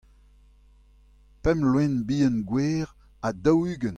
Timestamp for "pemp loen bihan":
1.41-2.37